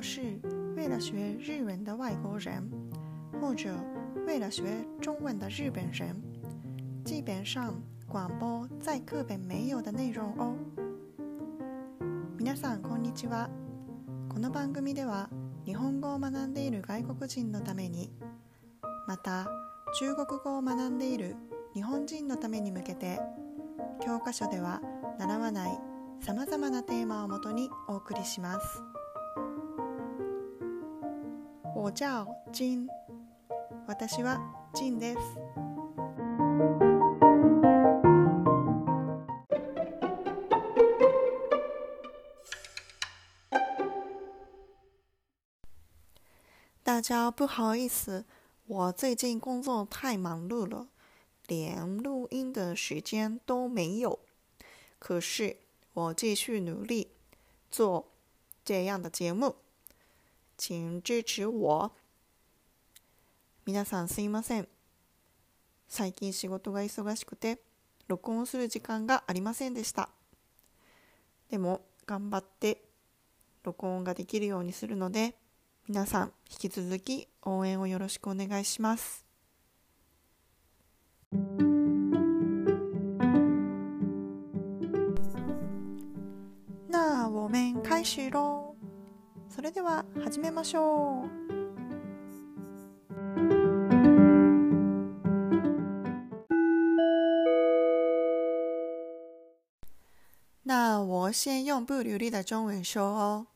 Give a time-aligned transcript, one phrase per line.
[0.00, 0.22] 要是
[0.76, 2.66] 为了学日文的外国人，
[3.38, 3.70] 或者
[4.26, 4.64] 为了学
[4.98, 6.16] 中文的日本人，
[7.04, 7.74] 基本上
[8.08, 10.56] 广播在课本没有的内容哦。
[12.38, 13.50] 皆さんこんにちは。
[14.30, 15.28] この番組では
[15.66, 18.10] 日本語を学んでいる外国人のために、
[19.06, 19.46] また
[19.98, 21.36] 中国語を学んでいる
[21.74, 23.20] 日本人のために向けて、
[24.02, 24.80] 教科書では
[25.18, 25.78] 習わない
[26.22, 28.82] さまざまなテーマをもとにお送りします。
[31.75, 32.87] 我叫金。
[33.87, 34.39] 私は
[34.73, 35.19] ジンです。
[46.83, 48.25] 大家不好意思，
[48.67, 50.87] 我最近工作太忙碌了，
[51.47, 54.19] 连录音的时间都没有。
[54.97, 55.57] 可是
[55.93, 57.11] 我继续努力
[57.69, 58.07] 做
[58.63, 59.55] 这样的节目。
[60.60, 61.90] 请支持我。
[63.64, 64.68] 皆さんすいません。
[65.88, 67.62] 最近仕事が忙しくて、
[68.08, 70.10] 録音する時間がありませんでした。
[71.48, 72.82] でも、頑張って
[73.62, 75.34] 録音ができるようにするので、
[75.88, 79.24] 皆さん引き続き応援をよろしくお願いします。
[86.86, 88.59] 那我们开始喽。
[89.49, 91.45] それでは始めましょう。
[100.63, 103.47] 那我先用不流利的中文说哦。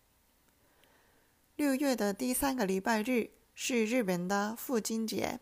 [1.55, 5.39] 六月的第三个礼拜日是日本的父亲节，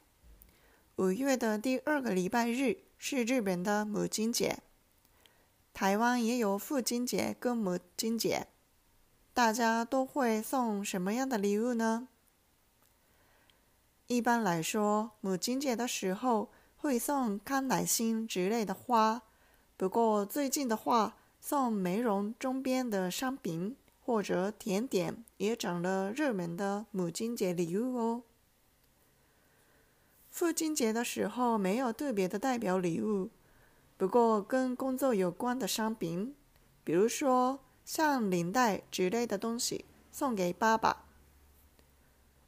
[0.96, 4.58] 五月的第二个礼拜日是日本的母亲节。
[5.74, 8.48] 台湾也有父亲节跟母亲节。
[9.35, 12.07] 大家都会送什么样的礼物呢？
[14.07, 19.23] 一般来说，母亲节的时候会送康乃馨之类的花。
[19.79, 23.75] 不过最近的话，送美容周边的商品
[24.05, 28.23] 或者甜点也成了热门的母亲节礼物哦。
[30.31, 33.31] 父亲节的时候没有特别的代表礼物，
[33.97, 36.35] 不过跟工作有关的商品，
[36.85, 37.61] 比如说。
[37.85, 41.05] 像领带之类的东西送给爸爸。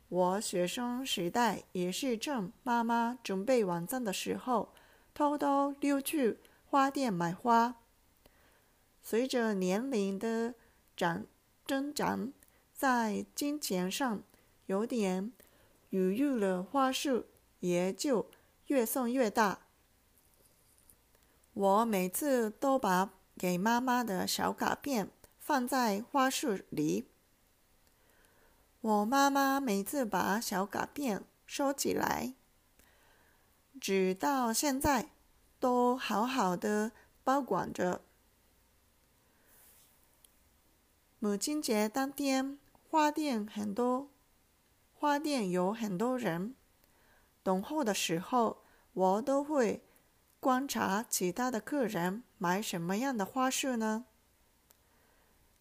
[0.08, 4.72] 我学生时代也是趁妈妈准备晚餐的时候，
[5.12, 7.76] 偷偷溜去花店买花。
[9.02, 10.54] 随着年龄的
[10.96, 11.26] 长
[11.66, 12.32] 增长，
[12.72, 14.22] 在金钱上
[14.66, 15.32] 有点
[15.90, 17.26] 余裕了，花束
[17.60, 18.30] 也就
[18.68, 19.60] 越送越大。
[21.54, 25.10] 我每次都把给妈妈的小卡片。
[25.44, 27.06] 放在花束里。
[28.80, 32.32] 我妈妈每次把小卡片收起来，
[33.78, 35.10] 直到现在
[35.60, 38.00] 都好好的保管着。
[41.18, 44.08] 母亲节当天，花店很多，
[44.94, 46.54] 花店有很多人。
[47.42, 49.84] 等候的时候，我都会
[50.40, 54.06] 观察其他的客人买什么样的花束呢？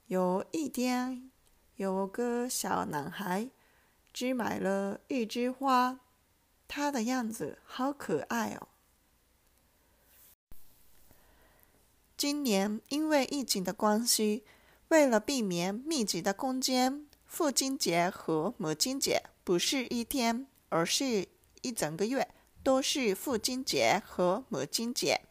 [0.08, 1.32] 有一天，
[1.78, 3.50] 有个小男孩
[4.12, 6.00] 只买了一枝花，
[6.68, 8.68] 他的样子好可爱哦。
[12.18, 14.44] 今年因为疫情的关系，
[14.90, 21.28] 为了避免密集的空间，父亲节和母亲节不是一天，而是
[21.62, 22.28] 一整个月
[22.62, 25.22] 都是父亲节和母亲节，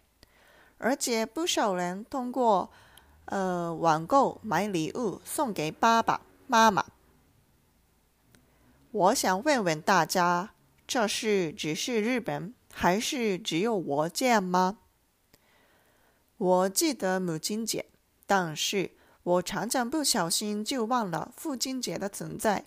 [0.78, 2.72] 而且不少人通过。
[3.26, 6.84] 呃，网购买礼物送给爸爸妈妈。
[8.90, 10.52] 我想问问大家，
[10.86, 14.78] 这是只是日本，还是只有我这样吗？
[16.36, 17.86] 我记得母亲节，
[18.26, 18.90] 但是
[19.22, 22.64] 我常常不小心就忘了父亲节的存在。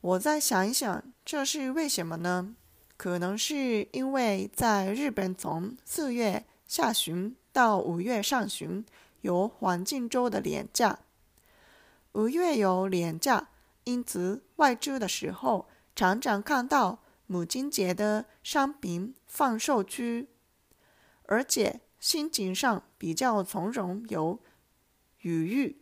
[0.00, 2.56] 我再想一想，这是为什么呢？
[2.96, 8.84] 可能是因为在日本，从四月下旬到五月上旬。
[9.22, 11.00] 有黄金周的廉价，
[12.12, 13.48] 五月有廉价，
[13.84, 20.28] 因此外出的时候常常看到母亲节的商品放售区，
[21.24, 24.40] 而且心情上比较从容有
[25.20, 25.74] 愉悦。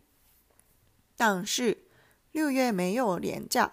[1.16, 1.86] 但是
[2.32, 3.72] 六月没有廉价，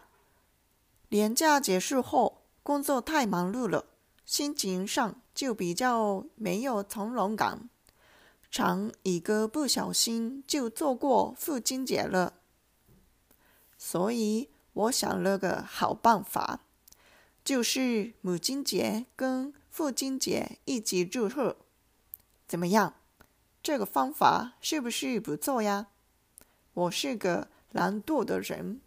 [1.09, 3.85] 廉价结束后工作太忙碌了，
[4.25, 7.69] 心情上就比较没有从容感。
[8.57, 12.33] 常一个不小心就做过父亲节了。
[13.77, 16.61] 所以我想了个好办法，
[17.45, 21.57] 就是母亲节跟父亲节一起祝贺。
[22.47, 22.95] 怎么样？
[23.61, 25.89] 这个方法是不是不错呀？
[26.73, 28.81] 我是个懒惰的人。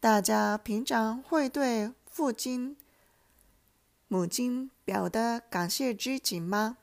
[0.00, 2.74] 大家平常会对父亲、
[4.08, 6.78] 母亲表达感谢之情吗？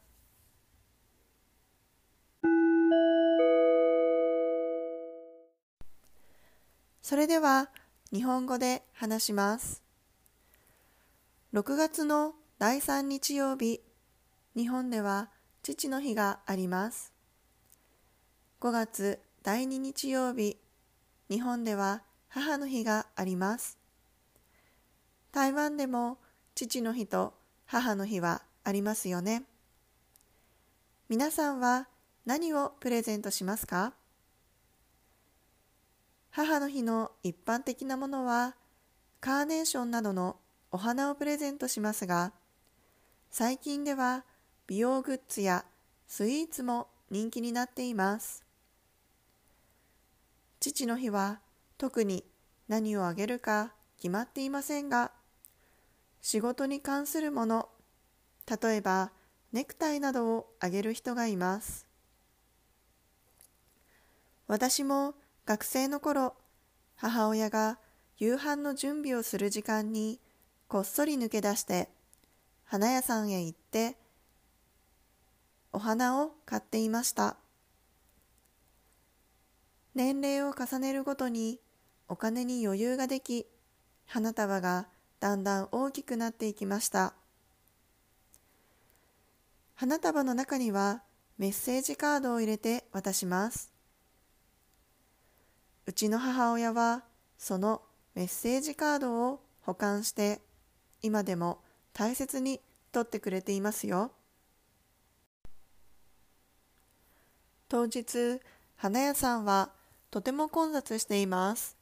[7.10, 7.72] それでは
[8.14, 9.82] 日本語で話します。
[11.56, 13.82] 6月の第3日曜日、
[14.56, 15.32] 日本では
[15.64, 17.12] 父の日があります。
[18.62, 20.60] 5月第2日曜日、
[21.32, 23.80] 日本では母の日があります。
[25.32, 26.20] 台湾でも
[26.54, 27.34] 父の日と
[27.66, 29.46] 母の日はありますよね。
[31.10, 31.88] 皆さんは
[32.28, 33.96] 何をプレゼントしますか？
[36.32, 38.56] 母の日の一般的なものは
[39.20, 40.38] カーネーションなどの
[40.72, 42.32] お花をプレゼントしますが
[43.32, 44.24] 最近では
[44.68, 45.66] 美容グッズや
[46.08, 48.44] スイーツも人気になっています。
[50.60, 51.40] 父の日は
[51.78, 52.24] 特に
[52.68, 55.12] 何をあげるか決まっていませんが
[56.22, 57.70] 仕事に関するもの
[58.62, 59.12] 例えば
[59.52, 61.88] ネクタイなどをあげる人がいます。
[64.48, 65.16] 私も
[65.50, 66.36] 学生の頃
[66.96, 67.80] 母親が
[68.20, 70.20] 夕飯の準備をする時間に
[70.68, 71.90] こっそり抜け出して
[72.66, 73.98] 花屋さんへ行って
[75.74, 77.36] お花を買っていました。
[79.96, 81.60] 年齢を重ねるごとに
[82.08, 83.48] お金に余裕ができ
[84.06, 84.88] 花束が
[85.20, 87.16] だんだん大きくなっていきました。
[89.74, 91.02] 花束の中には
[91.40, 93.79] メッセージカードを入れて渡します。
[95.90, 97.02] うちの母親は
[97.40, 97.82] その
[98.14, 100.40] メッセージカードを保管して
[101.02, 101.62] 今でも
[101.94, 104.12] 大切に取ってくれていますよ。
[107.68, 108.40] 当日
[108.76, 109.72] 花屋さんは
[110.12, 111.76] とても混雑しています。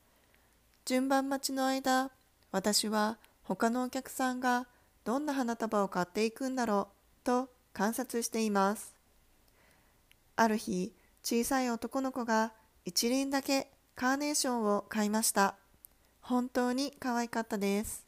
[0.86, 2.10] 順番待ちの間
[2.54, 4.68] 私は他のお客さんが
[5.04, 6.88] どんな花束を買っていくんだろ
[7.24, 8.96] うと観察しています。
[10.38, 10.94] ある日
[11.24, 12.54] 小さい男の子が
[12.86, 13.68] 一輪だけ
[13.98, 15.56] カーネーションを買いました。
[16.22, 18.06] 本当に可愛かったです。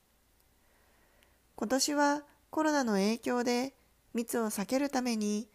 [1.55, 2.21] 今年は
[2.51, 3.73] コロナの影響で
[4.13, 5.47] 密を避けるために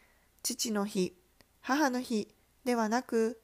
[0.43, 1.15] 父の日、
[1.61, 2.27] 母の日
[2.65, 3.41] ではなく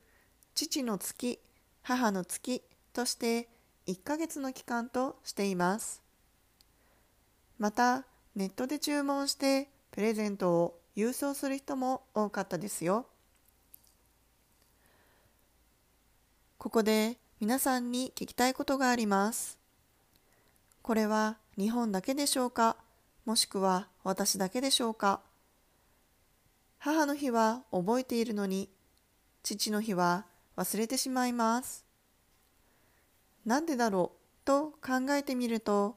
[0.57, 1.39] 父の月、
[1.83, 3.49] 母の月として
[3.87, 6.03] 1ヶ月の期間としています。
[7.61, 8.05] また
[8.35, 13.07] ネットで注文してプレゼントを郵送する人も多かったですよ。
[16.61, 19.59] ここで皆さんに聞きたいことがあります。
[20.83, 22.77] これは日本だけでしょうか？
[23.25, 25.23] もしくは私だけでしょうか？
[26.77, 28.69] 母の日は覚えているのに
[29.43, 30.27] 父の日は
[30.59, 31.87] 忘れてしまいます。
[33.47, 35.97] なんでだろうと考えてみると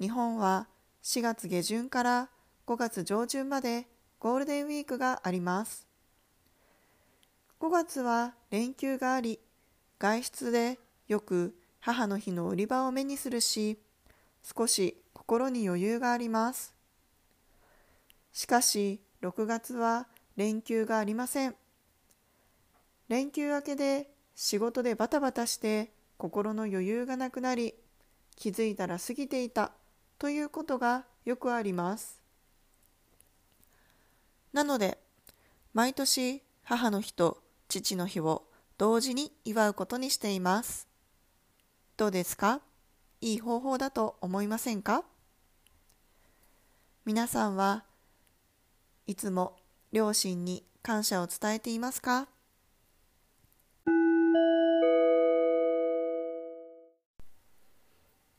[0.00, 0.68] 日本は
[1.02, 2.28] 4月下旬から
[2.68, 3.88] 5月上旬まで
[4.20, 5.88] ゴールデンウィークがあります。
[7.58, 9.40] 5月は連休があり
[10.00, 10.78] 外出で
[11.08, 13.78] よく母の日の売り場を目にするし、
[14.42, 16.74] 少し心に余裕があります。
[18.32, 21.54] しかし、6月は連休がありません。
[23.08, 27.74] 連休明けで仕事でバタバタして心の余裕がなくなり、
[28.36, 29.72] 気づいたら過ぎていた
[30.18, 32.22] ということがよくあります。
[34.54, 34.98] なので、
[35.74, 38.49] 毎年母の日と父の日を
[38.80, 40.88] 同時に祝うことにしています。
[41.98, 42.62] どうですか
[43.20, 45.04] いい方法だと思いませんか
[47.04, 47.84] 皆さんは
[49.06, 49.58] いつも
[49.92, 52.26] 両親に感謝を伝えていますか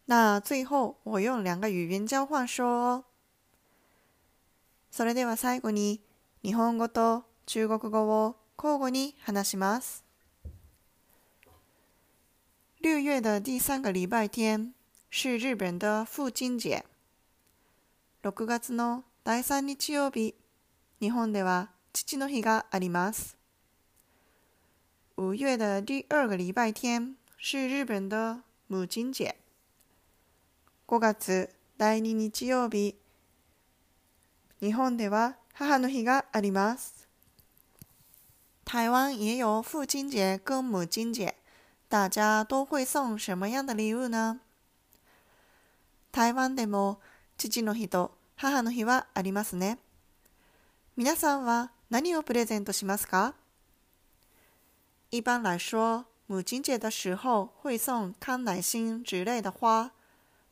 [0.07, 3.03] 那最後我用两个语言交换说哦。
[4.89, 6.01] それでは最後に
[6.43, 10.10] 日本語と中国語を交互に話します。
[12.81, 14.73] 六月的第三个礼拜天
[15.11, 15.55] 是日。
[15.55, 16.83] 本的父亲节。
[18.23, 19.93] 6月の第3日。
[19.93, 20.33] 曜日、
[20.99, 21.11] 日。
[21.11, 22.41] 本では父の日。
[22.41, 23.37] があります。
[25.15, 27.85] 五月的第二个礼拜天是日。
[27.85, 29.35] 本的母亲节。
[30.87, 32.47] 5月第2日。
[32.47, 32.95] 曜日、
[34.59, 34.73] 日。
[34.73, 36.03] 本では母の日。
[36.03, 37.07] があります。
[38.65, 41.35] 台湾也有父亲节跟母亲节。
[41.90, 44.40] 大家都会送什么样的礼物呢？
[46.12, 46.98] 台湾でも
[47.36, 49.78] 父の日と母の日はありますね。
[50.96, 53.34] 皆さんは何をプレゼントしますか？
[55.10, 59.92] 一般来说，母亲节的时候会送康乃馨之类的花。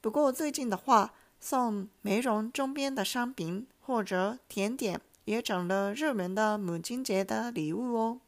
[0.00, 8.21] 不过最近的话，送美容周边的商品或者甜点也成了热门的母亲节的礼物哦。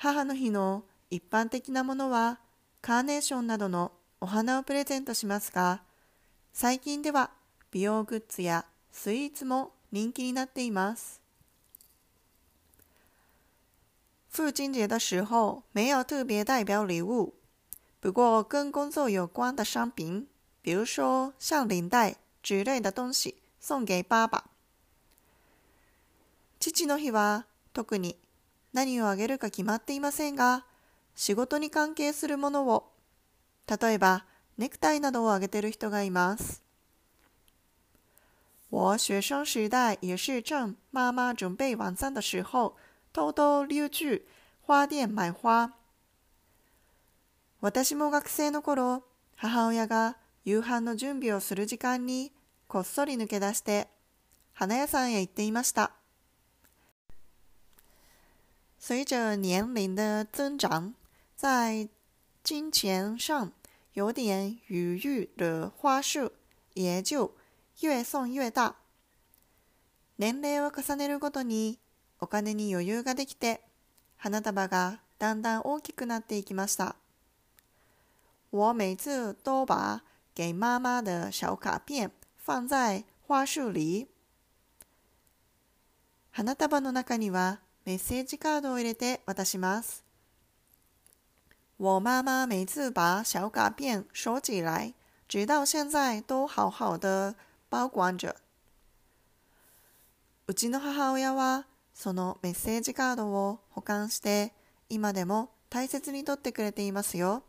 [0.00, 2.38] 母の日の一般的なものは
[2.80, 3.90] カーネーションなどの
[4.20, 5.82] お花をプレゼントしますが、
[6.52, 7.30] 最近では
[7.72, 11.20] 美容グッズやスイーツも人気になっています。
[14.30, 17.34] 父亲节的时候没有特别代表礼物，
[17.98, 20.28] 不过跟工作有关的商品，
[20.62, 24.44] 比如说像领带之类的东西送给爸爸。
[26.60, 28.16] 父の日は特に
[28.72, 30.64] 何をあげるか決まっていませんが、
[31.14, 32.92] 仕事に関係するものを、
[33.66, 34.24] 例えば
[34.56, 36.62] ネクタイなどをあげてる人がいます。
[38.70, 42.74] 我学生时代也是正妈妈准备晚餐的时候，
[43.12, 44.26] 偷偷溜去
[44.66, 45.74] 花店买花。
[47.60, 49.02] 私も学生の頃、
[49.36, 52.32] 母親が夕飯の準備をする時間に
[52.66, 53.88] こっそり抜け出して
[54.52, 55.97] 花屋さんへ行っていました。
[58.78, 60.94] 随着年龄的增长，
[61.36, 61.88] 在
[62.42, 63.52] 金钱上
[63.92, 66.32] 有点余裕的花束
[66.74, 67.34] 也就
[67.80, 68.76] 越送越大。
[70.16, 71.78] 年齢を重ねるごとに
[72.20, 73.60] お金に余裕ができて
[74.16, 76.96] 花束がだんだん大きくなっていきました。
[78.50, 80.02] 我每次都把
[80.34, 82.10] 给妈妈的小卡片
[82.42, 84.08] 放在花束里。
[86.30, 90.04] 花束の中にはメッセージカードを入れて渡します。
[91.78, 94.92] 我妈妈每次把小卡片收起来，
[95.26, 97.34] 直到现在都好好的
[97.70, 98.36] 保管着。
[100.46, 101.64] うちの母親は
[101.94, 104.52] そのメッセージカードを保管して
[104.90, 107.42] 今でも大切に取ってくれていますよ。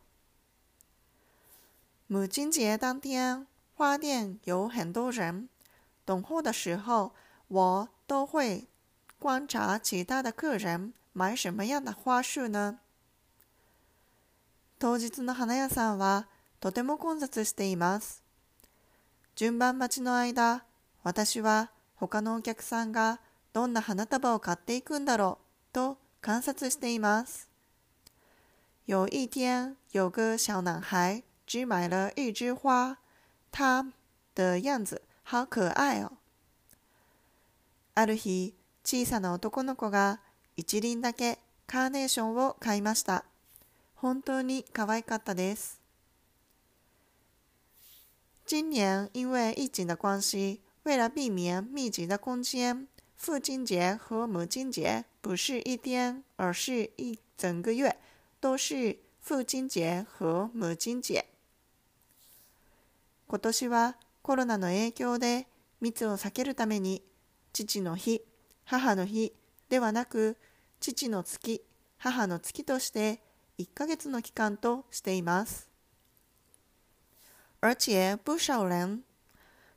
[2.10, 5.50] 母亲节当天，花店有很多人。
[6.05, 7.12] 等货的时候，
[7.50, 8.68] 我都会
[9.19, 12.79] 观察其他的客人买什么样的花束呢？
[14.79, 16.27] 当日の花屋さんは
[16.61, 18.23] とても混雑しています。
[19.35, 20.63] 順番待ちの間、
[21.03, 23.19] 私は他のお客さんが
[23.51, 27.49] どんな花束を買っていくんだろうと観察しています。
[28.85, 32.97] 有一天，有个小男孩只买了一枝花，
[33.51, 33.91] 他
[34.33, 36.13] 的样子好可愛哦。
[37.95, 38.53] ある日、
[38.91, 40.19] 小さな男の子が
[40.58, 43.24] 一輪だけカーネーションを買いました。
[43.93, 45.79] 本当に可愛かったです。
[48.48, 57.96] 今年因为疫情的关系，为了避免密集的空间，父亲节和母亲节不是一天，而是一整个月
[58.39, 61.27] 都是父亲节和母亲节。
[63.27, 65.46] 今年はコロナの影響で
[65.79, 67.03] 密を避けるために
[67.53, 68.24] 父の日、
[68.69, 69.33] 母の日
[69.67, 70.38] ではなく
[70.79, 71.63] 父の月、
[71.97, 73.19] 母の月として
[73.57, 75.67] 1ヶ月の期間としています。
[77.61, 79.01] 而且不少人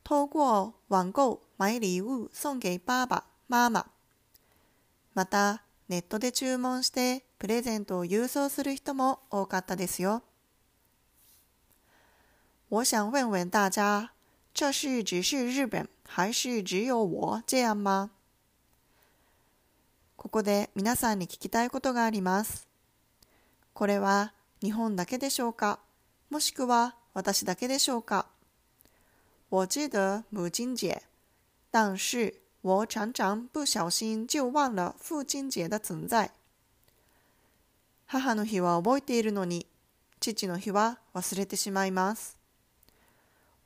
[0.04, 3.86] 透过网购买礼物送给爸爸妈妈。
[5.14, 10.22] また、ネットで注文してプレゼントを郵送する人も多かったですよ。
[12.68, 14.10] 我想问问大家，
[14.52, 18.10] 这是只是日本，还是只有我这样吗？
[20.22, 22.68] ここで皆さんに聞きたいことがあります。
[23.74, 25.80] これは日本だけでしょうか？
[26.30, 28.26] もしくは私だけでしょうか？
[29.50, 31.02] 我记得母亲节，
[31.72, 36.30] 但是我常常不小心就忘了父亲节的存在。
[38.06, 39.66] 母の日は覚えているのに、
[40.20, 42.38] 父の日は忘れてしまいます。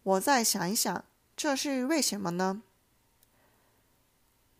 [0.04, 1.02] 我再想一想，
[1.36, 2.62] 这是为什么呢？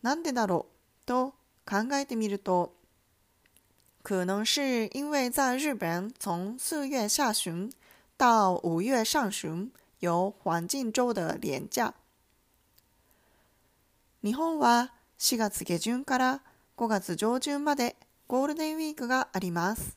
[0.03, 1.33] なんでだろうと
[1.66, 2.72] 考えてみると，
[4.02, 7.72] 可能是因为在日本从四月下旬
[8.16, 9.70] 到五月上旬
[10.00, 11.94] 有黄金周的连假。
[14.20, 16.40] 日本は4月下旬から
[16.76, 17.96] 5月上旬まで
[18.26, 19.96] ゴールデンウィークがあります。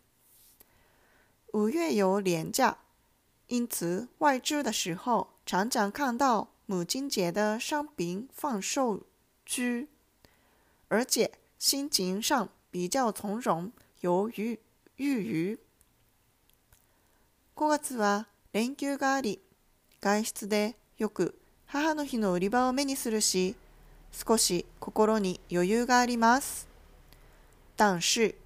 [1.51, 2.77] 五月有连假，
[3.47, 9.03] 因此外出的时候常常看到母亲节的商品放售
[9.45, 9.87] 区，
[10.89, 11.31] 而且
[11.62, 14.58] 心情上比较从容，由于
[14.96, 15.58] 日语。
[17.54, 19.42] 5月は連休があり、
[20.00, 23.56] 外出でよく母の日の売り場を目にするし、
[24.10, 26.66] 少し心に余裕があります。
[27.76, 28.36] 但是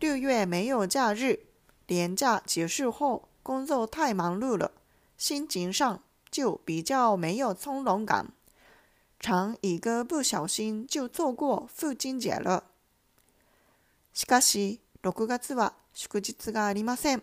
[0.00, 1.38] 六月没有假日，
[1.86, 4.72] 连假结束后，工作太忙碌了，
[5.16, 8.32] 心情上就比较没有从容感，
[9.20, 12.64] 常一个不小心就错过父亲节了。
[14.12, 17.22] しかし、6月は祝日がありません。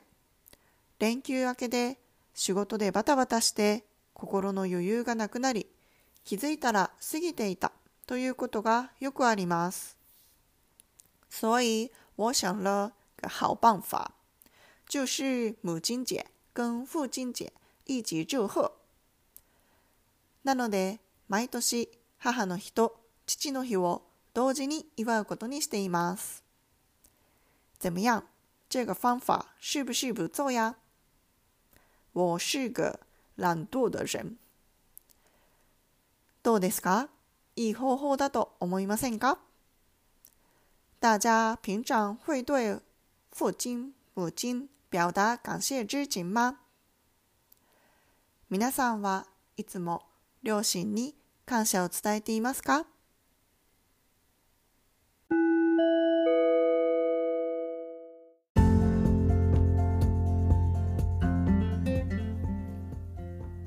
[1.00, 1.98] 連休明けで
[2.34, 5.68] 仕事でバタバタして心の余裕がなくなり、
[6.24, 7.72] 気づいたら過ぎていた
[8.08, 9.98] ということがよくあります。
[11.30, 14.12] 所以我想了个好办法，
[14.88, 17.52] 就是母亲节跟父亲节
[17.86, 18.72] 一起祝贺。
[20.44, 24.04] なので、毎年母の日と父の日を
[24.34, 26.44] 同時に祝うことにしています。
[27.80, 28.24] 怎么样？
[28.70, 30.76] 这个方法是不是不错呀？
[32.14, 33.00] 我是个
[33.36, 34.38] 懒惰的人。
[36.44, 37.10] どうですか？
[37.56, 39.40] いい方法だと思いませんか？
[41.00, 42.80] 大家平常会对
[43.32, 46.60] 父亲、母亲表达感謝之情吗？
[48.50, 49.26] 皆さんは
[49.58, 50.04] いつも
[50.46, 52.86] 両親に感謝を伝えていますか？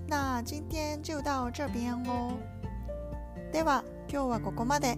[0.07, 2.39] 那今天就到这边哦。
[3.53, 4.97] では今日はここまで。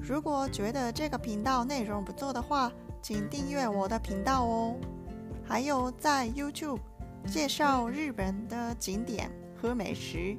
[0.00, 4.74] 如果觉得这个频道内容不错的话，请订阅我的频道哦。
[5.44, 6.80] 还有在 YouTube
[7.28, 10.36] 介绍日本的景点和美食，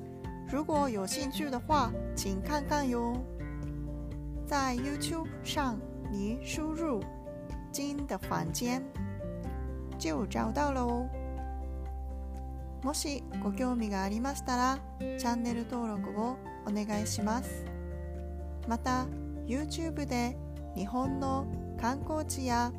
[0.52, 3.18] 如果有兴趣的话，请看看哟。
[4.48, 5.78] 在 YouTube 上，
[6.12, 7.02] 你输入
[7.72, 8.84] “金的房间”
[9.98, 11.10] 就找到了哦。
[12.84, 14.80] もしご興味がありましたら、
[15.18, 17.66] チャンネル登録をお願いします。
[18.68, 19.06] また。
[19.48, 20.36] YouTube で
[20.76, 21.46] 日本の
[21.80, 22.72] 観光地や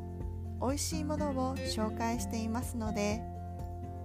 [0.59, 3.21] 美味しいものを紹介していますので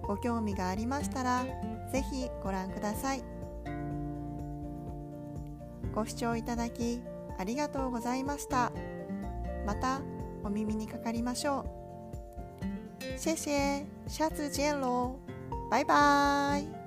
[0.01, 1.43] ご興味がありましたら
[1.91, 3.23] ぜひご覧ください
[5.93, 7.01] ご視聴いただき
[7.37, 8.71] ありがとうございました。
[9.65, 10.01] また
[10.43, 11.83] お耳にかかりましょう。
[13.17, 15.15] 谢谢下次见喽
[15.69, 16.82] 拜拜。